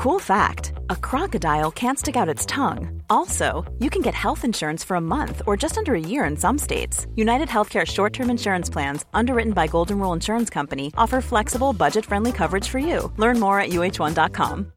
Cool 0.00 0.18
fact 0.18 0.72
a 0.88 0.96
crocodile 0.96 1.70
can't 1.70 1.98
stick 1.98 2.16
out 2.16 2.26
its 2.26 2.46
tongue. 2.46 3.02
Also, 3.10 3.70
you 3.80 3.90
can 3.90 4.00
get 4.00 4.14
health 4.14 4.46
insurance 4.46 4.82
for 4.82 4.94
a 4.94 5.00
month 5.00 5.42
or 5.46 5.58
just 5.58 5.76
under 5.76 5.94
a 5.94 6.00
year 6.00 6.24
in 6.24 6.38
some 6.38 6.56
states. 6.56 7.06
United 7.16 7.48
Healthcare 7.48 7.86
short 7.86 8.14
term 8.14 8.30
insurance 8.30 8.70
plans, 8.70 9.04
underwritten 9.12 9.52
by 9.52 9.66
Golden 9.66 9.98
Rule 9.98 10.14
Insurance 10.14 10.48
Company, 10.48 10.90
offer 10.96 11.20
flexible, 11.20 11.74
budget 11.74 12.06
friendly 12.06 12.32
coverage 12.32 12.66
for 12.66 12.78
you. 12.78 13.12
Learn 13.18 13.38
more 13.38 13.60
at 13.60 13.72
uh1.com. 13.72 14.72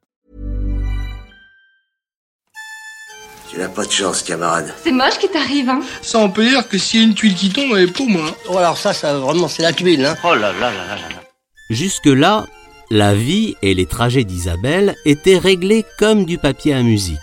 Tu 3.50 3.58
n'as 3.60 3.70
pas 3.70 3.86
de 3.86 3.92
chance, 3.92 4.24
camarade. 4.24 4.74
C'est 4.84 4.92
moche 4.92 5.20
qui 5.20 5.30
t'arrive, 5.30 5.70
hein 5.70 5.84
Ça, 6.02 6.20
on 6.20 6.32
peut 6.32 6.44
dire 6.44 6.68
que 6.68 6.78
s'il 6.78 7.00
y 7.00 7.04
a 7.04 7.08
une 7.08 7.16
tuile 7.16 7.36
qui 7.36 7.50
tombe, 7.50 7.72
elle 7.78 7.84
est 7.84 7.94
pour 7.94 8.10
moi. 8.10 8.26
Oh, 8.50 8.58
alors 8.58 8.76
ça, 8.78 8.92
ça 8.92 9.18
vraiment, 9.18 9.48
c'est 9.48 9.64
la 9.64 9.72
tuile, 9.72 10.06
hein. 10.06 10.18
Oh 10.26 10.36
là 10.36 10.52
là 10.52 10.70
là 10.70 10.72
là 10.72 10.96
là 10.96 11.10
là. 11.10 11.24
Jusque-là, 11.70 12.46
la 12.90 13.16
vie 13.16 13.56
et 13.62 13.74
les 13.74 13.86
trajets 13.86 14.24
d'Isabelle 14.24 14.96
étaient 15.06 15.38
réglés 15.38 15.86
comme 15.98 16.26
du 16.26 16.38
papier 16.38 16.74
à 16.74 16.84
musique. 16.84 17.20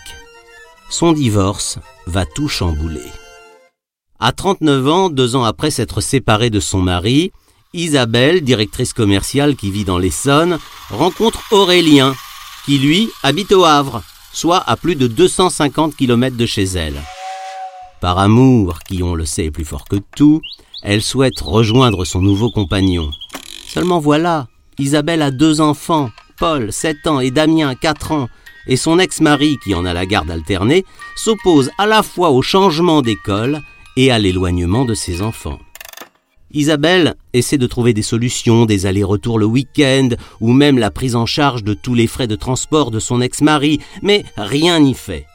Son 0.89 1.13
divorce 1.13 1.79
va 2.07 2.25
tout 2.25 2.47
chambouler. 2.47 3.09
À 4.19 4.31
39 4.31 4.87
ans, 4.87 5.09
deux 5.09 5.35
ans 5.35 5.43
après 5.43 5.71
s'être 5.71 6.01
séparée 6.01 6.49
de 6.49 6.59
son 6.59 6.81
mari, 6.81 7.31
Isabelle, 7.73 8.41
directrice 8.41 8.93
commerciale 8.93 9.55
qui 9.55 9.71
vit 9.71 9.85
dans 9.85 9.97
l'Essonne, 9.97 10.59
rencontre 10.89 11.41
Aurélien, 11.51 12.13
qui 12.65 12.77
lui 12.77 13.09
habite 13.23 13.53
au 13.53 13.63
Havre, 13.63 14.03
soit 14.33 14.61
à 14.69 14.75
plus 14.75 14.95
de 14.95 15.07
250 15.07 15.95
km 15.95 16.35
de 16.35 16.45
chez 16.45 16.65
elle. 16.65 17.01
Par 18.01 18.19
amour, 18.19 18.79
qui 18.79 19.03
on 19.03 19.15
le 19.15 19.25
sait 19.25 19.45
est 19.45 19.51
plus 19.51 19.65
fort 19.65 19.85
que 19.85 19.97
tout, 20.15 20.41
elle 20.83 21.01
souhaite 21.01 21.39
rejoindre 21.39 22.03
son 22.03 22.21
nouveau 22.21 22.51
compagnon. 22.51 23.11
Seulement 23.67 23.99
voilà, 23.99 24.47
Isabelle 24.81 25.21
a 25.21 25.29
deux 25.29 25.61
enfants, 25.61 26.09
Paul, 26.39 26.73
7 26.73 27.05
ans, 27.05 27.19
et 27.19 27.29
Damien, 27.29 27.75
4 27.75 28.13
ans, 28.13 28.29
et 28.65 28.75
son 28.75 28.97
ex-mari, 28.97 29.59
qui 29.63 29.75
en 29.75 29.85
a 29.85 29.93
la 29.93 30.07
garde 30.07 30.31
alternée, 30.31 30.85
s'oppose 31.15 31.69
à 31.77 31.85
la 31.85 32.01
fois 32.01 32.31
au 32.31 32.41
changement 32.41 33.03
d'école 33.03 33.61
et 33.95 34.11
à 34.11 34.17
l'éloignement 34.17 34.83
de 34.83 34.95
ses 34.95 35.21
enfants. 35.21 35.59
Isabelle 36.51 37.15
essaie 37.33 37.59
de 37.59 37.67
trouver 37.67 37.93
des 37.93 38.01
solutions, 38.01 38.65
des 38.65 38.87
allers-retours 38.87 39.37
le 39.37 39.45
week-end, 39.45 40.09
ou 40.39 40.51
même 40.51 40.79
la 40.79 40.89
prise 40.89 41.15
en 41.15 41.27
charge 41.27 41.63
de 41.63 41.75
tous 41.75 41.93
les 41.93 42.07
frais 42.07 42.27
de 42.27 42.35
transport 42.35 42.89
de 42.89 42.99
son 42.99 43.21
ex-mari, 43.21 43.79
mais 44.01 44.25
rien 44.35 44.79
n'y 44.79 44.95
fait. 44.95 45.27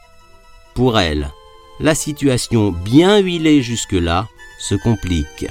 Pour 0.75 0.99
elle, 0.99 1.31
la 1.79 1.95
situation 1.95 2.73
bien 2.73 3.19
huilée 3.19 3.63
jusque-là 3.63 4.27
se 4.59 4.75
complique. 4.75 5.47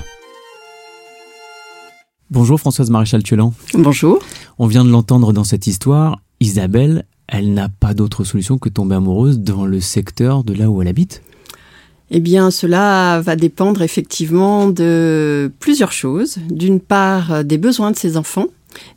Bonjour 2.32 2.60
Françoise 2.60 2.90
Maréchal 2.90 3.22
Thiolan. 3.22 3.54
Bonjour. 3.76 4.20
On 4.58 4.66
vient 4.66 4.84
de 4.84 4.90
l'entendre 4.90 5.32
dans 5.32 5.44
cette 5.44 5.68
histoire. 5.68 6.20
Isabelle, 6.40 7.06
elle 7.28 7.54
n'a 7.54 7.70
pas 7.70 7.94
d'autre 7.94 8.24
solution 8.24 8.58
que 8.58 8.68
tomber 8.68 8.96
amoureuse 8.96 9.40
dans 9.40 9.66
le 9.66 9.80
secteur 9.80 10.44
de 10.44 10.54
là 10.54 10.72
où 10.72 10.82
elle 10.82 10.88
habite? 10.88 11.22
Eh 12.10 12.20
bien, 12.20 12.50
cela 12.50 13.22
va 13.22 13.36
dépendre 13.36 13.84
effectivement 13.84 14.70
de 14.70 15.52
plusieurs 15.60 15.92
choses. 15.92 16.38
D'une 16.50 16.80
part, 16.80 17.32
euh, 17.32 17.44
des 17.44 17.60
besoins 17.60 17.92
de 17.92 17.96
ses 17.96 18.18
enfants 18.18 18.48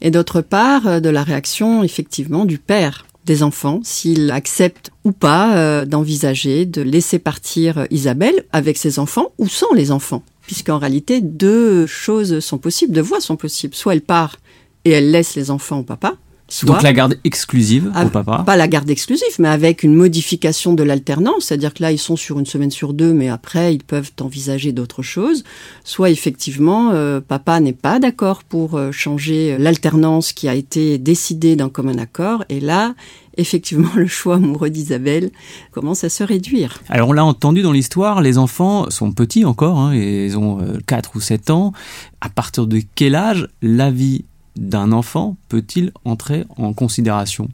et 0.00 0.10
d'autre 0.10 0.40
part, 0.40 0.86
euh, 0.86 1.00
de 1.00 1.10
la 1.10 1.22
réaction 1.22 1.82
effectivement 1.82 2.46
du 2.46 2.58
père 2.58 3.06
des 3.26 3.42
enfants, 3.42 3.80
s'il 3.82 4.30
accepte 4.30 4.90
ou 5.04 5.12
pas 5.12 5.54
euh, 5.54 5.84
d'envisager 5.84 6.64
de 6.64 6.80
laisser 6.80 7.18
partir 7.18 7.86
Isabelle 7.90 8.46
avec 8.52 8.78
ses 8.78 8.98
enfants 8.98 9.32
ou 9.36 9.48
sans 9.48 9.74
les 9.74 9.90
enfants. 9.90 10.22
Puisqu'en 10.48 10.78
réalité, 10.78 11.20
deux 11.20 11.86
choses 11.86 12.40
sont 12.40 12.56
possibles, 12.56 12.94
deux 12.94 13.02
voies 13.02 13.20
sont 13.20 13.36
possibles. 13.36 13.74
Soit 13.74 13.92
elle 13.92 14.00
part 14.00 14.38
et 14.86 14.92
elle 14.92 15.10
laisse 15.10 15.36
les 15.36 15.50
enfants 15.50 15.80
au 15.80 15.82
papa, 15.82 16.14
Soit, 16.50 16.66
Donc 16.66 16.82
la 16.82 16.94
garde 16.94 17.18
exclusive 17.24 17.92
au 17.94 18.08
papa. 18.08 18.42
Pas 18.46 18.56
la 18.56 18.68
garde 18.68 18.88
exclusive, 18.88 19.28
mais 19.38 19.48
avec 19.48 19.82
une 19.82 19.94
modification 19.94 20.72
de 20.72 20.82
l'alternance, 20.82 21.44
c'est-à-dire 21.44 21.74
que 21.74 21.82
là 21.82 21.92
ils 21.92 21.98
sont 21.98 22.16
sur 22.16 22.38
une 22.38 22.46
semaine 22.46 22.70
sur 22.70 22.94
deux, 22.94 23.12
mais 23.12 23.28
après 23.28 23.74
ils 23.74 23.84
peuvent 23.84 24.12
envisager 24.20 24.72
d'autres 24.72 25.02
choses. 25.02 25.44
Soit 25.84 26.08
effectivement, 26.08 26.92
euh, 26.92 27.20
papa 27.20 27.60
n'est 27.60 27.74
pas 27.74 27.98
d'accord 27.98 28.44
pour 28.44 28.76
euh, 28.76 28.92
changer 28.92 29.58
l'alternance 29.58 30.32
qui 30.32 30.48
a 30.48 30.54
été 30.54 30.96
décidée 30.96 31.54
d'un 31.54 31.68
commun 31.68 31.98
accord, 31.98 32.44
et 32.48 32.60
là 32.60 32.94
effectivement 33.36 33.90
le 33.96 34.06
choix 34.06 34.36
amoureux 34.36 34.70
d'Isabelle 34.70 35.30
commence 35.70 36.04
à 36.04 36.08
se 36.08 36.24
réduire. 36.24 36.80
Alors 36.88 37.10
on 37.10 37.12
l'a 37.12 37.24
entendu 37.24 37.62
dans 37.62 37.72
l'histoire, 37.72 38.20
les 38.20 38.38
enfants 38.38 38.90
sont 38.90 39.12
petits 39.12 39.44
encore, 39.44 39.78
hein, 39.78 39.94
et 39.94 40.26
ils 40.26 40.38
ont 40.38 40.60
euh, 40.60 40.78
4 40.86 41.12
ou 41.14 41.20
7 41.20 41.50
ans. 41.50 41.72
À 42.20 42.28
partir 42.28 42.66
de 42.66 42.80
quel 42.94 43.14
âge 43.14 43.48
la 43.62 43.90
vie 43.90 44.24
d'un 44.58 44.92
enfant 44.92 45.36
peut-il 45.48 45.92
entrer 46.04 46.44
en 46.56 46.72
considération? 46.72 47.48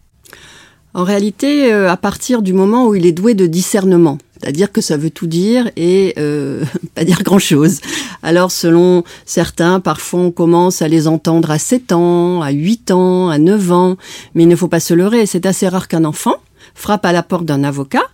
En 0.94 1.02
réalité, 1.02 1.72
euh, 1.72 1.90
à 1.90 1.96
partir 1.96 2.40
du 2.40 2.52
moment 2.52 2.86
où 2.86 2.94
il 2.94 3.04
est 3.04 3.12
doué 3.12 3.34
de 3.34 3.46
discernement, 3.46 4.18
c'est-à-dire 4.40 4.70
que 4.70 4.80
ça 4.80 4.96
veut 4.96 5.10
tout 5.10 5.26
dire 5.26 5.70
et 5.76 6.14
euh, 6.18 6.64
pas 6.94 7.04
dire 7.04 7.22
grand-chose. 7.22 7.80
Alors 8.22 8.52
selon 8.52 9.02
certains, 9.26 9.80
parfois 9.80 10.20
on 10.20 10.30
commence 10.30 10.82
à 10.82 10.88
les 10.88 11.08
entendre 11.08 11.50
à 11.50 11.58
7 11.58 11.92
ans, 11.92 12.42
à 12.42 12.50
8 12.50 12.92
ans, 12.92 13.28
à 13.28 13.38
9 13.38 13.72
ans, 13.72 13.96
mais 14.34 14.44
il 14.44 14.48
ne 14.48 14.56
faut 14.56 14.68
pas 14.68 14.80
se 14.80 14.94
leurrer, 14.94 15.26
c'est 15.26 15.46
assez 15.46 15.68
rare 15.68 15.88
qu'un 15.88 16.04
enfant 16.04 16.36
frappe 16.74 17.04
à 17.04 17.12
la 17.12 17.22
porte 17.22 17.44
d'un 17.44 17.64
avocat 17.64 18.04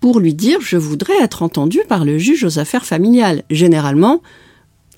pour 0.00 0.20
lui 0.20 0.32
dire 0.32 0.60
je 0.60 0.76
voudrais 0.76 1.20
être 1.20 1.42
entendu 1.42 1.80
par 1.88 2.04
le 2.04 2.18
juge 2.18 2.44
aux 2.44 2.58
affaires 2.60 2.86
familiales. 2.86 3.42
Généralement, 3.50 4.22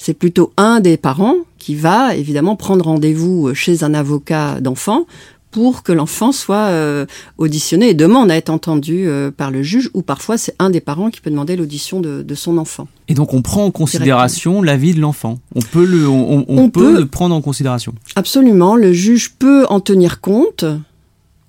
c'est 0.00 0.15
plutôt 0.15 0.53
un 0.56 0.81
des 0.81 0.97
parents 0.97 1.37
qui 1.59 1.75
va 1.75 2.16
évidemment 2.16 2.56
prendre 2.56 2.87
rendez-vous 2.87 3.55
chez 3.55 3.84
un 3.84 3.93
avocat 3.93 4.61
d'enfant 4.61 5.05
pour 5.50 5.83
que 5.83 5.93
l'enfant 5.93 6.33
soit 6.33 6.69
euh, 6.69 7.06
auditionné 7.37 7.91
et 7.91 7.94
demande 7.94 8.31
à 8.31 8.37
être 8.37 8.50
entendu 8.50 9.06
euh, 9.06 9.31
par 9.31 9.50
le 9.50 9.62
juge, 9.62 9.91
ou 9.94 10.03
parfois 10.03 10.39
c'est 10.39 10.55
un 10.59 10.71
des 10.71 10.81
parents 10.81 11.10
qui 11.10 11.21
peut 11.21 11.31
demander 11.31 11.56
l'audition 11.56 12.00
de, 12.00 12.22
de, 12.22 12.34
son 12.34 12.56
enfant. 12.56 12.89
Et 13.09 13.15
donc 13.15 13.34
on 13.34 13.43
prend 13.43 13.65
en 13.65 13.71
considération 13.71 14.62
la 14.62 14.77
vie 14.77 14.94
de 14.94 15.00
l'enfant. 15.00 15.39
On 15.55 15.60
peut 15.60 15.84
le, 15.84 16.09
on, 16.09 16.44
on, 16.49 16.65
on 16.65 16.71
peut, 16.71 16.93
peut 16.93 17.00
le 17.00 17.06
prendre 17.06 17.34
en 17.34 17.41
considération. 17.41 17.93
Absolument, 18.16 18.77
le 18.77 18.93
juge 18.93 19.34
peut 19.39 19.66
en 19.69 19.81
tenir 19.81 20.21
compte 20.21 20.65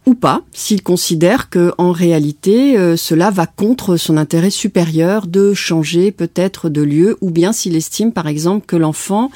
ou 0.07 0.15
pas, 0.15 0.41
s'il 0.51 0.81
considère 0.81 1.49
que 1.49 1.73
en 1.77 1.91
réalité 1.91 2.77
euh, 2.77 2.97
cela 2.97 3.29
va 3.29 3.45
contre 3.45 3.97
son 3.97 4.17
intérêt 4.17 4.49
supérieur 4.49 5.27
de 5.27 5.53
changer 5.53 6.11
peut-être 6.11 6.69
de 6.69 6.81
lieu, 6.81 7.17
ou 7.21 7.29
bien 7.29 7.53
s'il 7.53 7.75
estime 7.75 8.11
par 8.11 8.27
exemple 8.27 8.65
que 8.65 8.75
l'enfant 8.75 9.29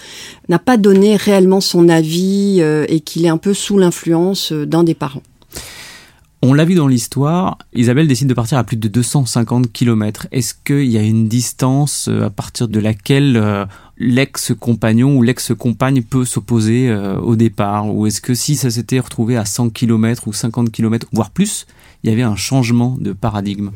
n'a 0.49 0.59
pas 0.59 0.77
donné 0.77 1.17
réellement 1.17 1.61
son 1.61 1.87
avis 1.87 2.57
euh, 2.61 2.85
et 2.89 2.99
qu'il 2.99 3.25
est 3.25 3.29
un 3.29 3.37
peu 3.37 3.53
sous 3.53 3.77
l'influence 3.77 4.51
euh, 4.51 4.65
d'un 4.65 4.83
des 4.83 4.95
parents. 4.95 5.23
On 6.47 6.53
l'a 6.53 6.63
vu 6.63 6.75
dans 6.75 6.87
l'histoire, 6.87 7.57
Isabelle 7.73 8.07
décide 8.07 8.27
de 8.27 8.35
partir 8.35 8.59
à 8.59 8.63
plus 8.63 8.77
de 8.77 8.87
250 8.87 9.73
km. 9.73 10.27
Est-ce 10.31 10.53
qu'il 10.53 10.85
y 10.85 10.95
a 10.95 11.01
une 11.01 11.27
distance 11.27 12.07
à 12.07 12.29
partir 12.29 12.67
de 12.67 12.79
laquelle 12.79 13.35
euh, 13.35 13.65
l'ex-compagnon 13.97 15.17
ou 15.17 15.23
l'ex-compagne 15.23 16.03
peut 16.03 16.23
s'opposer 16.23 16.87
euh, 16.87 17.17
au 17.17 17.35
départ? 17.35 17.91
Ou 17.91 18.05
est-ce 18.05 18.21
que 18.21 18.35
si 18.35 18.55
ça 18.55 18.69
s'était 18.69 18.99
retrouvé 18.99 19.37
à 19.37 19.45
100 19.45 19.71
km 19.71 20.27
ou 20.27 20.33
50 20.33 20.71
km, 20.71 21.07
voire 21.13 21.31
plus, 21.31 21.65
il 22.03 22.11
y 22.11 22.13
avait 22.13 22.21
un 22.21 22.35
changement 22.35 22.95
de 22.99 23.11
paradigme? 23.11 23.71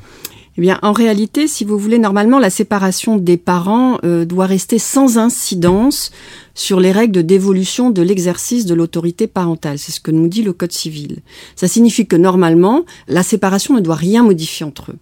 Eh 0.60 0.62
bien, 0.62 0.78
en 0.82 0.92
réalité, 0.92 1.48
si 1.48 1.64
vous 1.64 1.78
voulez, 1.78 2.00
normalement, 2.00 2.38
la 2.38 2.50
séparation 2.50 3.16
des 3.16 3.38
parents 3.38 3.98
euh, 4.04 4.26
doit 4.26 4.46
rester 4.46 4.78
sans 4.78 5.18
incidence 5.18 6.12
sur 6.54 6.82
les 6.82 6.92
règles 6.92 7.14
de 7.14 7.22
dévolution 7.22 7.92
de 7.92 8.02
l'exercice 8.02 8.66
de 8.66 8.74
l'autorité 8.74 9.26
parentale. 9.26 9.80
C'est 9.80 9.94
ce 9.94 10.02
que 10.02 10.12
nous 10.12 10.28
dit 10.28 10.44
le 10.44 10.52
Code 10.52 10.74
civil. 10.74 11.20
Ça 11.56 11.70
signifie 11.70 12.08
que 12.08 12.18
normalement, 12.18 12.84
la 13.08 13.24
séparation 13.24 13.74
ne 13.74 13.80
doit 13.80 13.96
rien 13.96 14.22
modifier 14.22 14.66
entre 14.66 14.92
eux. 14.92 14.98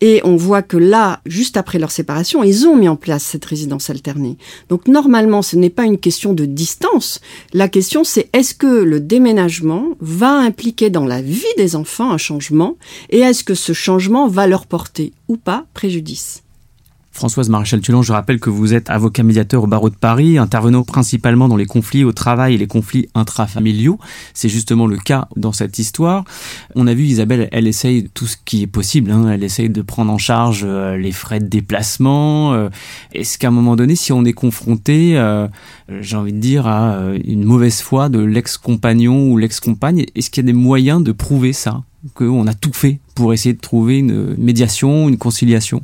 Et 0.00 0.20
on 0.24 0.36
voit 0.36 0.62
que 0.62 0.76
là, 0.76 1.20
juste 1.26 1.56
après 1.56 1.78
leur 1.78 1.90
séparation, 1.90 2.44
ils 2.44 2.66
ont 2.66 2.76
mis 2.76 2.88
en 2.88 2.96
place 2.96 3.24
cette 3.24 3.44
résidence 3.44 3.90
alternée. 3.90 4.36
Donc 4.68 4.86
normalement, 4.86 5.42
ce 5.42 5.56
n'est 5.56 5.70
pas 5.70 5.84
une 5.84 5.98
question 5.98 6.32
de 6.32 6.44
distance. 6.44 7.20
La 7.52 7.68
question, 7.68 8.04
c'est 8.04 8.28
est-ce 8.32 8.54
que 8.54 8.66
le 8.66 9.00
déménagement 9.00 9.88
va 10.00 10.32
impliquer 10.32 10.90
dans 10.90 11.06
la 11.06 11.20
vie 11.20 11.42
des 11.56 11.76
enfants 11.76 12.10
un 12.10 12.18
changement? 12.18 12.76
Et 13.10 13.18
est-ce 13.18 13.44
que 13.44 13.54
ce 13.54 13.72
changement 13.72 14.28
va 14.28 14.46
leur 14.46 14.66
porter 14.66 15.12
ou 15.28 15.36
pas 15.36 15.66
préjudice? 15.74 16.42
Françoise 17.18 17.48
Maréchal-Tulon, 17.48 18.02
je 18.02 18.12
rappelle 18.12 18.38
que 18.38 18.48
vous 18.48 18.74
êtes 18.74 18.90
avocat 18.90 19.24
médiateur 19.24 19.64
au 19.64 19.66
barreau 19.66 19.90
de 19.90 19.96
Paris, 19.96 20.38
intervenant 20.38 20.84
principalement 20.84 21.48
dans 21.48 21.56
les 21.56 21.66
conflits 21.66 22.04
au 22.04 22.12
travail 22.12 22.54
et 22.54 22.58
les 22.58 22.68
conflits 22.68 23.08
intrafamiliaux. 23.16 23.98
C'est 24.34 24.48
justement 24.48 24.86
le 24.86 24.98
cas 24.98 25.26
dans 25.34 25.50
cette 25.50 25.80
histoire. 25.80 26.22
On 26.76 26.86
a 26.86 26.94
vu 26.94 27.02
Isabelle, 27.02 27.48
elle 27.50 27.66
essaye 27.66 28.08
tout 28.14 28.28
ce 28.28 28.36
qui 28.44 28.62
est 28.62 28.68
possible. 28.68 29.10
Hein. 29.10 29.32
Elle 29.32 29.42
essaye 29.42 29.68
de 29.68 29.82
prendre 29.82 30.12
en 30.12 30.18
charge 30.18 30.62
euh, 30.64 30.96
les 30.96 31.10
frais 31.10 31.40
de 31.40 31.48
déplacement. 31.48 32.52
Euh, 32.52 32.68
Est-ce 33.12 33.36
qu'à 33.36 33.48
un 33.48 33.50
moment 33.50 33.74
donné, 33.74 33.96
si 33.96 34.12
on 34.12 34.24
est 34.24 34.32
confronté, 34.32 35.18
euh, 35.18 35.48
j'ai 36.00 36.14
envie 36.14 36.32
de 36.32 36.38
dire, 36.38 36.68
à 36.68 37.00
une 37.24 37.42
mauvaise 37.42 37.80
foi 37.80 38.08
de 38.10 38.20
l'ex-compagnon 38.20 39.28
ou 39.28 39.38
l'ex-compagne, 39.38 40.06
est-ce 40.14 40.30
qu'il 40.30 40.44
y 40.44 40.46
a 40.46 40.52
des 40.52 40.56
moyens 40.56 41.02
de 41.02 41.10
prouver 41.10 41.52
ça? 41.52 41.82
Qu'on 42.14 42.46
a 42.46 42.54
tout 42.54 42.72
fait 42.72 43.00
pour 43.16 43.32
essayer 43.32 43.54
de 43.54 43.60
trouver 43.60 43.98
une 43.98 44.36
médiation, 44.36 45.08
une 45.08 45.18
conciliation? 45.18 45.82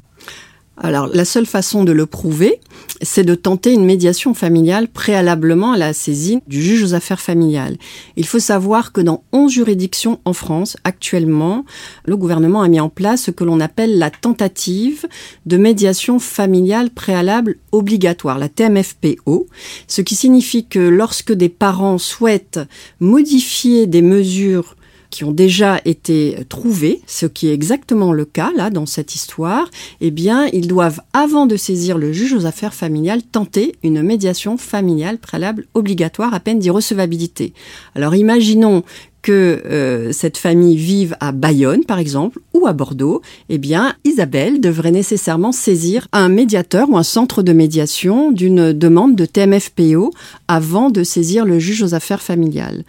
Alors, 0.77 1.09
la 1.13 1.25
seule 1.25 1.47
façon 1.47 1.85
de 1.85 1.93
le 1.93 2.05
prouver, 2.05 2.61
c'est 3.01 3.23
de 3.23 3.37
tenter 3.37 3.73
une 3.73 3.85
médiation 3.85 4.35
familiale 4.35 4.89
préalablement 4.89 5.73
à 5.73 5.79
la 5.79 5.93
saisine 5.93 6.41
du 6.49 6.61
juge 6.61 6.83
aux 6.83 6.95
affaires 6.95 7.21
familiales. 7.21 7.77
Il 8.17 8.27
faut 8.27 8.41
savoir 8.41 8.93
que 8.93 9.01
dans 9.01 9.23
11 9.33 9.53
juridictions 9.53 10.19
en 10.25 10.33
France, 10.33 10.77
actuellement, 10.83 11.65
le 12.07 12.17
gouvernement 12.17 12.63
a 12.63 12.69
mis 12.69 12.81
en 12.81 12.89
place 12.89 13.23
ce 13.23 13.31
que 13.31 13.45
l'on 13.45 13.61
appelle 13.61 13.99
la 13.99 14.11
tentative 14.11 15.07
de 15.47 15.57
médiation 15.57 16.19
familiale 16.19 16.91
préalable 16.91 17.57
obligatoire, 17.71 18.41
la 18.41 18.49
TMFPO, 18.49 19.47
ce 19.87 20.01
qui 20.01 20.17
signifie 20.17 20.67
que 20.67 20.81
lorsque 20.81 21.33
des 21.33 21.49
parents 21.49 21.99
souhaitent 21.99 22.61
modifier 22.99 23.87
des 23.87 24.03
mesures 24.03 24.75
qui 25.15 25.23
ont 25.23 25.31
déjà 25.31 25.81
été 25.85 26.39
trouvés, 26.49 27.01
ce 27.07 27.27
qui 27.27 27.47
est 27.47 27.55
exactement 27.55 28.13
le 28.13 28.25
cas 28.25 28.51
là 28.57 28.69
dans 28.69 28.85
cette 28.85 29.15
histoire, 29.15 29.71
eh 30.01 30.13
ils 30.53 30.67
doivent, 30.67 31.03
avant 31.13 31.47
de 31.47 31.57
saisir 31.57 31.99
le 31.99 32.13
juge 32.13 32.33
aux 32.33 32.47
affaires 32.47 32.75
familiales, 32.75 33.23
tenter 33.23 33.77
une 33.85 34.03
médiation 34.03 34.57
familiale 34.57 35.19
préalable 35.19 35.67
obligatoire 35.75 36.35
à 36.35 36.41
peine 36.41 36.59
d'irrecevabilité. 36.59 37.53
Alors, 37.95 38.17
imaginons 38.17 38.83
que 39.23 39.63
euh, 39.65 40.11
cette 40.11 40.37
famille 40.37 40.77
vive 40.77 41.17
à 41.21 41.31
Bayonne, 41.31 41.85
par 41.85 42.01
exemple, 42.01 42.41
ou 42.53 42.67
à 42.67 42.73
Bordeaux, 42.73 43.23
eh 43.51 43.61
Isabelle 44.05 44.61
devrait 44.61 44.91
nécessairement 44.91 45.53
saisir 45.53 46.09
un 46.13 46.29
médiateur 46.29 46.91
ou 46.91 46.99
un 46.99 47.05
centre 47.05 47.43
de 47.45 47.53
médiation 47.53 48.33
d'une 48.33 48.73
demande 48.73 49.15
de 49.15 49.27
TMFPO 49.27 50.13
avant 50.49 50.91
de 50.91 51.05
saisir 51.05 51.45
le 51.45 51.61
juge 51.61 51.85
aux 51.85 51.95
affaires 51.95 52.21
familiales 52.21 52.83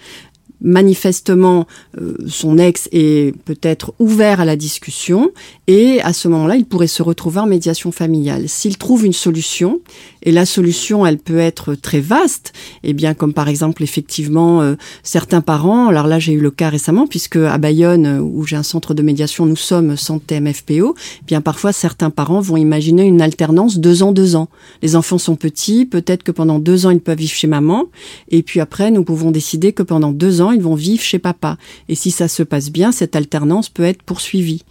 manifestement 0.66 1.68
euh, 2.02 2.18
son 2.28 2.58
ex 2.58 2.90
est 2.92 3.36
peut-être 3.46 3.94
ouvert 4.00 4.42
à 4.42 4.46
la 4.46 4.56
discussion 4.56 5.32
et 5.68 6.02
à 6.02 6.12
ce 6.12 6.28
moment-là, 6.28 6.56
il 6.56 6.66
pourrait 6.66 6.88
se 6.88 7.04
retrouver 7.04 7.40
en 7.40 7.46
médiation 7.46 7.92
familiale. 7.92 8.50
S'il 8.50 8.78
trouve 8.78 9.06
une 9.06 9.14
solution, 9.14 9.80
et 10.24 10.32
la 10.32 10.46
solution, 10.46 11.06
elle 11.06 11.20
peut 11.20 11.38
être 11.38 11.76
très 11.76 12.00
vaste, 12.00 12.52
eh 12.84 12.94
bien 12.94 13.14
comme 13.14 13.34
par 13.34 13.48
exemple 13.48 13.84
effectivement 13.84 14.62
euh, 14.62 14.76
certains 15.04 15.42
parents, 15.42 15.88
alors 15.88 16.08
là 16.08 16.18
j'ai 16.18 16.34
eu 16.34 16.40
le 16.40 16.50
cas 16.50 16.70
récemment 16.70 17.06
puisque 17.06 17.36
à 17.36 17.58
Bayonne 17.60 18.20
où 18.20 18.46
j'ai 18.46 18.56
un 18.56 18.64
centre 18.64 18.96
de 18.96 19.04
médiation, 19.04 19.46
nous 19.46 19.56
sommes 19.56 19.96
sans 19.96 20.18
TMFPO, 20.18 20.96
eh 20.98 21.26
bien 21.28 21.42
parfois 21.42 21.74
certains 21.74 22.10
parents 22.10 22.42
vont 22.42 22.58
imaginer 22.58 23.04
une 23.04 23.22
alternance 23.22 23.78
deux 23.78 24.02
ans 24.02 24.12
deux 24.12 24.36
ans. 24.36 24.50
Les 24.82 24.96
enfants 24.96 25.20
sont 25.20 25.36
petits, 25.36 25.86
peut-être 25.86 26.24
que 26.24 26.32
pendant 26.32 26.58
deux 26.58 26.88
ans 26.88 26.90
ils 26.90 27.00
peuvent 27.00 27.20
vivre 27.20 27.34
chez 27.34 27.48
maman, 27.48 27.86
et 28.30 28.42
puis 28.42 28.60
après 28.60 28.90
nous 28.90 29.04
pouvons 29.04 29.30
décider 29.30 29.74
que 29.74 29.84
pendant 29.84 30.12
deux 30.12 30.42
ans 30.42 30.55
ils 30.56 30.62
vont 30.62 30.76
vivre 30.76 31.04
chez 31.04 31.20
papa. 31.20 31.58
Et 31.90 31.96
si 31.96 32.12
ça 32.12 32.28
se 32.28 32.44
passe 32.44 32.72
bien, 32.72 32.92
cette 32.92 33.16
alternance 33.16 33.70
peut 33.70 33.84
être 33.84 34.04
poursuivie. 34.04 34.64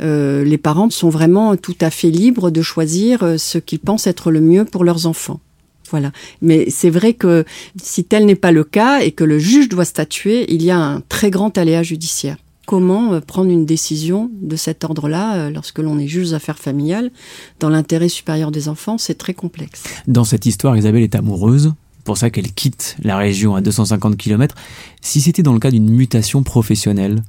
Euh, 0.00 0.44
les 0.44 0.58
parents 0.58 0.90
sont 0.90 1.10
vraiment 1.10 1.56
tout 1.56 1.76
à 1.80 1.90
fait 1.90 2.10
libres 2.10 2.50
de 2.50 2.62
choisir 2.62 3.22
euh, 3.22 3.36
ce 3.36 3.58
qu'ils 3.58 3.80
pensent 3.80 4.06
être 4.06 4.30
le 4.30 4.40
mieux 4.40 4.64
pour 4.64 4.84
leurs 4.84 5.06
enfants. 5.06 5.40
Voilà. 5.90 6.12
Mais 6.40 6.70
c'est 6.70 6.88
vrai 6.88 7.12
que 7.12 7.44
si 7.80 8.04
tel 8.04 8.24
n'est 8.24 8.34
pas 8.34 8.52
le 8.52 8.64
cas 8.64 9.00
et 9.00 9.12
que 9.12 9.24
le 9.24 9.38
juge 9.38 9.68
doit 9.68 9.84
statuer, 9.84 10.50
il 10.52 10.62
y 10.62 10.70
a 10.70 10.78
un 10.78 11.00
très 11.00 11.30
grand 11.30 11.58
aléa 11.58 11.82
judiciaire. 11.82 12.38
Comment 12.66 13.12
euh, 13.12 13.20
prendre 13.20 13.50
une 13.50 13.66
décision 13.66 14.30
de 14.40 14.56
cet 14.56 14.84
ordre-là 14.84 15.50
lorsque 15.50 15.80
l'on 15.80 15.98
est 15.98 16.06
juge 16.06 16.30
d'affaires 16.30 16.58
familiales 16.58 17.10
dans 17.60 17.68
l'intérêt 17.68 18.08
supérieur 18.08 18.50
des 18.50 18.68
enfants 18.68 18.96
C'est 18.96 19.18
très 19.18 19.34
complexe. 19.34 19.82
Dans 20.06 20.24
cette 20.24 20.46
histoire, 20.46 20.76
Isabelle 20.76 21.02
est 21.02 21.14
amoureuse 21.14 21.74
pour 22.04 22.18
ça 22.18 22.30
qu'elle 22.30 22.52
quitte 22.52 22.96
la 23.02 23.16
région 23.16 23.54
à 23.54 23.60
250 23.60 24.16
km. 24.16 24.54
Si 25.00 25.20
c'était 25.20 25.42
dans 25.42 25.52
le 25.52 25.58
cas 25.58 25.70
d'une 25.70 25.90
mutation 25.90 26.42
professionnelle, 26.42 27.22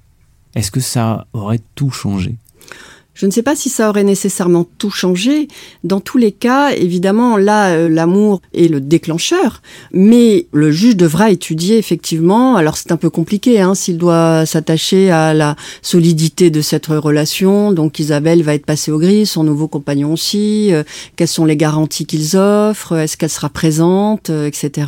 est-ce 0.55 0.71
que 0.71 0.79
ça 0.79 1.27
aurait 1.33 1.61
tout 1.75 1.91
changé? 1.91 2.37
Je 3.13 3.27
ne 3.27 3.31
sais 3.31 3.44
pas 3.44 3.56
si 3.56 3.69
ça 3.69 3.89
aurait 3.89 4.04
nécessairement 4.04 4.65
tout 4.77 4.89
changé. 4.89 5.48
Dans 5.83 6.00
tous 6.00 6.18
les 6.18 6.31
cas, 6.31 6.71
évidemment, 6.71 7.38
là, 7.38 7.69
euh, 7.69 7.88
l'amour 7.88 8.42
est 8.54 8.68
le 8.68 8.81
déclencheur, 8.81 9.62
mais 9.92 10.48
le 10.51 10.71
juge 10.71 10.98
devra 10.98 11.30
étudier 11.30 11.77
effectivement. 11.77 12.56
Alors 12.56 12.75
c'est 12.75 12.92
un 12.92 12.98
peu 12.98 13.10
compliqué, 13.10 13.62
hein, 13.62 13.75
s'il 13.75 13.98
doit 13.98 14.45
s'attacher 14.45 15.12
à 15.12 15.33
la 15.33 15.56
solidité 15.81 16.50
de 16.50 16.62
cette 16.62 16.88
relation. 16.88 17.71
Donc 17.71 18.00
Isabelle 18.00 18.42
va 18.42 18.56
être 18.56 18.65
passée 18.65 18.92
au 18.92 18.98
gris, 18.98 19.25
son 19.25 19.44
nouveau 19.44 19.68
compagnon 19.68 20.13
aussi. 20.13 20.74
Euh, 20.74 20.83
quelles 21.16 21.27
sont 21.27 21.45
les 21.45 21.57
garanties 21.57 22.07
qu'ils 22.07 22.36
offrent? 22.36 22.98
Est-ce 22.98 23.18
qu'elle 23.18 23.30
sera 23.30 23.50
présente, 23.50 24.31
euh, 24.31 24.48
etc. 24.48 24.88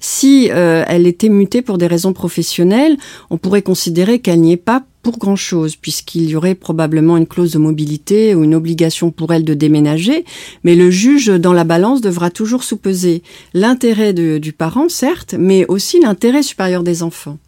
Si 0.00 0.48
elle 0.48 1.06
était 1.06 1.28
mutée 1.28 1.62
pour 1.62 1.78
des 1.78 1.86
raisons 1.86 2.12
professionnelles, 2.12 2.96
on 3.30 3.38
pourrait 3.38 3.62
considérer 3.62 4.18
qu'elle 4.18 4.40
n'y 4.40 4.52
est 4.52 4.56
pas 4.56 4.82
pour 5.06 5.18
grand-chose, 5.18 5.76
puisqu'il 5.76 6.28
y 6.28 6.34
aurait 6.34 6.56
probablement 6.56 7.16
une 7.16 7.28
clause 7.28 7.52
de 7.52 7.58
mobilité 7.58 8.34
ou 8.34 8.42
une 8.42 8.56
obligation 8.56 9.12
pour 9.12 9.32
elle 9.32 9.44
de 9.44 9.54
déménager, 9.54 10.24
mais 10.64 10.74
le 10.74 10.90
juge, 10.90 11.28
dans 11.28 11.52
la 11.52 11.62
balance, 11.62 12.00
devra 12.00 12.28
toujours 12.28 12.64
sous-peser 12.64 13.22
l'intérêt 13.54 14.12
du 14.12 14.52
parent, 14.52 14.88
certes, 14.88 15.36
mais 15.38 15.64
aussi 15.68 16.00
l'intérêt 16.00 16.42
supérieur 16.42 16.82
des 16.82 17.04
enfants. 17.04 17.38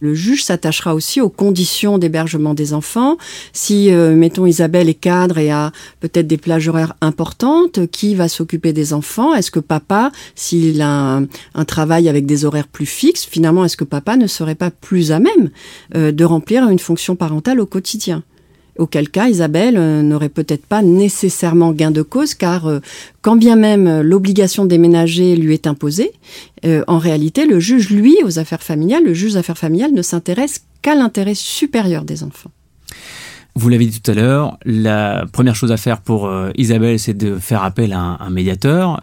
Le 0.00 0.14
juge 0.14 0.44
s'attachera 0.44 0.94
aussi 0.94 1.22
aux 1.22 1.30
conditions 1.30 1.96
d'hébergement 1.96 2.52
des 2.52 2.74
enfants. 2.74 3.16
Si, 3.54 3.90
euh, 3.90 4.14
mettons, 4.14 4.44
Isabelle 4.44 4.90
est 4.90 4.94
cadre 4.94 5.38
et 5.38 5.50
a 5.50 5.72
peut-être 6.00 6.26
des 6.26 6.36
plages 6.36 6.68
horaires 6.68 6.94
importantes, 7.00 7.86
qui 7.90 8.14
va 8.14 8.28
s'occuper 8.28 8.74
des 8.74 8.92
enfants? 8.92 9.34
Est-ce 9.34 9.50
que 9.50 9.60
papa, 9.60 10.12
s'il 10.34 10.82
a 10.82 11.22
un, 11.54 11.64
travail 11.64 12.08
avec 12.08 12.26
des 12.26 12.44
horaires 12.44 12.68
plus 12.68 12.86
fixes, 12.86 13.24
finalement, 13.24 13.64
est-ce 13.64 13.76
que 13.76 13.84
papa 13.84 14.16
ne 14.16 14.26
serait 14.26 14.54
pas 14.54 14.70
plus 14.70 15.12
à 15.12 15.18
même 15.18 15.50
euh, 15.94 16.12
de 16.12 16.24
remplir 16.24 16.68
une 16.68 16.78
fonction 16.78 17.16
parentale 17.16 17.58
au 17.58 17.66
quotidien? 17.66 18.22
Auquel 18.78 19.08
cas, 19.08 19.28
Isabelle 19.28 19.76
euh, 19.78 20.02
n'aurait 20.02 20.28
peut-être 20.28 20.66
pas 20.66 20.82
nécessairement 20.82 21.72
gain 21.72 21.90
de 21.90 22.02
cause, 22.02 22.34
car 22.34 22.66
euh, 22.66 22.80
quand 23.22 23.36
bien 23.36 23.56
même 23.56 23.86
euh, 23.86 24.02
l'obligation 24.02 24.64
de 24.64 24.70
déménager 24.70 25.36
lui 25.36 25.54
est 25.54 25.66
imposée, 25.66 26.12
en 26.88 26.98
réalité, 26.98 27.46
le 27.46 27.60
juge, 27.60 27.90
lui, 27.90 28.16
aux 28.24 28.40
affaires 28.40 28.62
familiales, 28.62 29.04
le 29.04 29.14
juge 29.14 29.36
affaires 29.36 29.56
familiales 29.56 29.92
ne 29.92 30.02
s'intéresse 30.02 30.64
qu'à 30.82 30.96
l'intérêt 30.96 31.36
supérieur 31.36 32.04
des 32.04 32.24
enfants. 32.24 32.50
Vous 33.54 33.68
l'avez 33.68 33.86
dit 33.86 34.00
tout 34.00 34.10
à 34.10 34.14
l'heure, 34.14 34.58
la 34.64 35.26
première 35.32 35.54
chose 35.54 35.70
à 35.70 35.76
faire 35.76 36.00
pour 36.00 36.28
Isabelle, 36.56 36.98
c'est 36.98 37.14
de 37.14 37.38
faire 37.38 37.62
appel 37.62 37.92
à 37.92 38.18
un, 38.18 38.30
médiateur. 38.30 39.00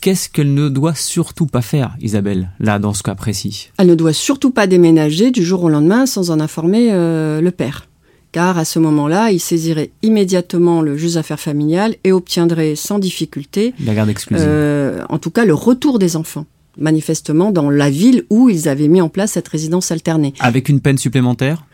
Qu'est-ce 0.00 0.28
qu'elle 0.28 0.54
ne 0.54 0.68
doit 0.68 0.96
surtout 0.96 1.46
pas 1.46 1.62
faire, 1.62 1.94
Isabelle, 2.00 2.50
là, 2.58 2.80
dans 2.80 2.94
ce 2.94 3.04
cas 3.04 3.14
précis? 3.14 3.70
Elle 3.78 3.86
ne 3.86 3.94
doit 3.94 4.12
surtout 4.12 4.50
pas 4.50 4.66
déménager 4.66 5.30
du 5.30 5.44
jour 5.44 5.62
au 5.62 5.68
lendemain 5.68 6.06
sans 6.06 6.32
en 6.32 6.40
informer 6.40 6.90
le 6.90 7.50
père 7.50 7.86
car 8.32 8.58
à 8.58 8.64
ce 8.64 8.78
moment-là, 8.78 9.30
il 9.30 9.40
saisirait 9.40 9.90
immédiatement 10.02 10.80
le 10.80 10.96
juge 10.96 11.14
d'affaires 11.14 11.40
familiales 11.40 11.94
et 12.02 12.12
obtiendrait 12.12 12.74
sans 12.74 12.98
difficulté 12.98 13.74
la 13.84 13.94
garde 13.94 14.08
exclusive. 14.08 14.46
Euh, 14.48 15.04
en 15.08 15.18
tout 15.18 15.30
cas, 15.30 15.44
le 15.44 15.54
retour 15.54 15.98
des 15.98 16.16
enfants 16.16 16.46
manifestement 16.78 17.50
dans 17.50 17.70
la 17.70 17.90
ville 17.90 18.24
où 18.30 18.48
ils 18.48 18.68
avaient 18.68 18.88
mis 18.88 19.00
en 19.00 19.08
place 19.08 19.32
cette 19.32 19.48
résidence 19.48 19.90
alternée. 19.90 20.32
Avec 20.40 20.68
une 20.68 20.80
peine 20.80 20.98
supplémentaire? 20.98 21.66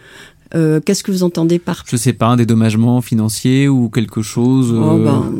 Euh, 0.54 0.80
Qu'est-ce 0.84 1.02
que 1.02 1.10
vous 1.10 1.22
entendez 1.22 1.58
par 1.58 1.84
Je 1.86 1.96
sais 1.96 2.12
pas, 2.12 2.26
un 2.26 2.36
dédommagement 2.36 3.00
financier 3.00 3.68
ou 3.68 3.88
quelque 3.88 4.22
chose 4.22 4.72
oh, 4.72 4.98
euh, 4.98 5.04
ben, 5.04 5.32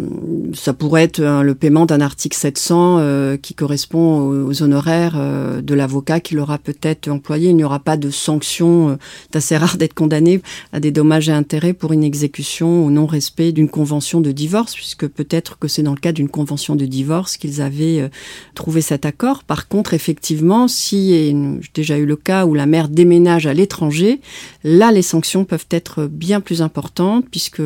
ça 0.55 0.73
pourrait 0.73 1.05
être 1.05 1.21
euh, 1.21 1.43
le 1.43 1.55
paiement 1.55 1.87
d'un 1.87 2.01
article 2.01 2.37
700 2.37 2.99
euh, 2.99 3.37
qui 3.37 3.55
correspond 3.55 4.47
aux, 4.47 4.63
honoraires 4.63 5.15
euh, 5.17 5.61
de 5.61 5.75
l'avocat 5.75 6.21
qu'il 6.21 6.39
aura 6.39 6.59
peut-être 6.59 7.09
employé. 7.09 7.51
Il 7.51 7.57
n'y 7.57 7.65
aura 7.65 7.79
pas 7.79 7.97
de 7.97 8.11
sanction. 8.11 8.99
C'est 9.31 9.37
assez 9.37 9.57
rare 9.57 9.77
d'être 9.77 9.95
condamné 9.95 10.41
à 10.73 10.81
des 10.81 10.91
dommages 10.91 11.29
et 11.29 11.33
intérêts 11.33 11.73
pour 11.73 11.93
une 11.93 12.05
exécution 12.05 12.85
au 12.85 12.91
non-respect 12.91 13.53
d'une 13.53 13.69
convention 13.69 14.21
de 14.21 14.33
divorce, 14.33 14.75
puisque 14.75 15.07
peut-être 15.07 15.59
que 15.59 15.69
c'est 15.69 15.83
dans 15.83 15.95
le 15.95 16.01
cadre 16.01 16.17
d'une 16.17 16.29
convention 16.29 16.77
de 16.77 16.87
divorce 16.87 17.37
qu'ils 17.37 17.61
avaient 17.61 18.11
trouvé 18.55 18.81
cet 18.81 19.07
accord. 19.07 19.45
Par 19.45 19.69
contre, 19.69 19.95
effectivement, 19.95 20.69
si, 20.69 21.11
j'ai 21.13 21.71
déjà 21.75 21.99
eu 21.99 22.07
le 22.07 22.17
cas 22.17 22.47
où 22.47 22.55
la 22.55 22.67
mère 22.67 22.89
déménage 22.89 23.47
à 23.47 23.55
l'étranger, 23.55 24.21
là, 24.65 24.91
les 24.99 25.03
sanctions 25.03 25.45
peuvent 25.45 25.67
être 25.71 26.07
bien 26.07 26.41
plus 26.41 26.61
importantes, 26.61 27.25
puisque 27.31 27.63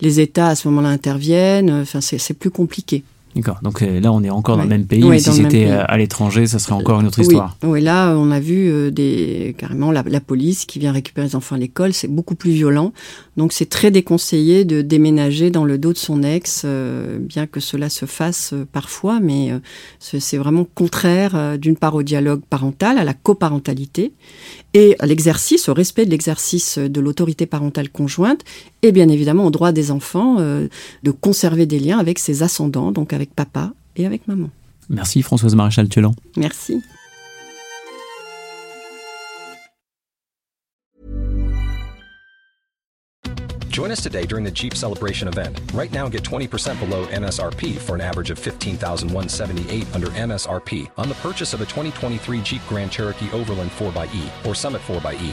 les 0.00 0.20
États 0.20 0.48
à 0.48 0.54
ce 0.56 0.66
moment-là 0.68 0.88
interviennent. 0.88 1.84
C'est 1.84 2.34
plus 2.34 2.50
compliqué. 2.50 3.04
D'accord. 3.34 3.60
Donc 3.62 3.82
euh, 3.82 3.98
là, 3.98 4.12
on 4.12 4.22
est 4.22 4.30
encore 4.30 4.56
dans 4.58 4.64
le 4.64 4.68
même 4.68 4.86
pays. 4.86 5.02
si 5.20 5.32
c'était 5.32 5.70
euh, 5.70 5.84
à 5.86 5.96
l'étranger, 5.96 6.46
ça 6.46 6.58
serait 6.58 6.74
encore 6.74 7.00
une 7.00 7.06
autre 7.06 7.18
histoire. 7.18 7.56
Oui, 7.62 7.80
là, 7.80 8.14
on 8.16 8.30
a 8.30 8.40
vu 8.40 8.70
euh, 8.70 8.90
des, 8.90 9.54
carrément 9.56 9.90
la, 9.90 10.02
police 10.20 10.66
qui 10.66 10.78
vient 10.78 10.92
récupérer 10.92 11.28
les 11.28 11.36
enfants 11.36 11.56
à 11.56 11.58
l'école. 11.58 11.94
C'est 11.94 12.08
beaucoup 12.08 12.34
plus 12.34 12.50
violent. 12.50 12.92
Donc 13.36 13.52
c'est 13.52 13.68
très 13.68 13.90
déconseillé 13.90 14.64
de 14.64 14.82
déménager 14.82 15.50
dans 15.50 15.64
le 15.64 15.78
dos 15.78 15.92
de 15.92 15.98
son 15.98 16.22
ex, 16.22 16.66
bien 17.20 17.46
que 17.46 17.60
cela 17.60 17.88
se 17.88 18.04
fasse 18.04 18.52
parfois, 18.72 19.20
mais 19.20 19.52
c'est 19.98 20.36
vraiment 20.36 20.66
contraire 20.74 21.58
d'une 21.58 21.76
part 21.76 21.94
au 21.94 22.02
dialogue 22.02 22.42
parental, 22.48 22.98
à 22.98 23.04
la 23.04 23.14
coparentalité, 23.14 24.12
et 24.74 24.96
à 24.98 25.06
l'exercice, 25.06 25.70
au 25.70 25.74
respect 25.74 26.04
de 26.04 26.10
l'exercice 26.10 26.78
de 26.78 27.00
l'autorité 27.00 27.46
parentale 27.46 27.88
conjointe, 27.88 28.44
et 28.82 28.92
bien 28.92 29.08
évidemment 29.08 29.46
au 29.46 29.50
droit 29.50 29.72
des 29.72 29.90
enfants 29.90 30.36
de 30.36 31.10
conserver 31.10 31.64
des 31.64 31.78
liens 31.78 31.98
avec 31.98 32.18
ses 32.18 32.42
ascendants, 32.42 32.92
donc 32.92 33.14
avec 33.14 33.21
avec 33.22 33.34
papa 33.34 33.72
et 33.96 34.06
avec 34.06 34.26
maman. 34.26 34.50
Merci 34.88 35.22
Françoise 35.22 35.54
Maréchal-Tuelan. 35.54 36.14
Merci. 36.36 36.82
Join 43.68 43.90
us 43.90 44.02
today 44.02 44.26
during 44.26 44.44
the 44.44 44.50
Jeep 44.50 44.74
Celebration 44.74 45.28
event. 45.28 45.58
Right 45.72 45.90
now, 45.90 46.06
get 46.06 46.22
20% 46.22 46.78
below 46.78 47.06
MSRP 47.06 47.78
for 47.78 47.94
an 47.94 48.02
average 48.02 48.30
of 48.30 48.38
15178 48.38 49.94
under 49.94 50.08
MSRP 50.08 50.90
on 50.98 51.08
the 51.08 51.14
purchase 51.16 51.54
of 51.54 51.62
a 51.62 51.64
2023 51.64 52.42
Jeep 52.42 52.60
Grand 52.68 52.92
Cherokee 52.92 53.30
Overland 53.32 53.70
4xE 53.70 54.46
or 54.46 54.54
Summit 54.54 54.82
4xE. 54.82 55.32